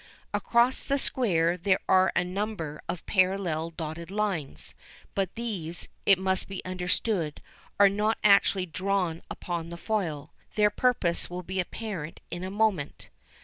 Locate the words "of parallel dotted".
2.89-4.09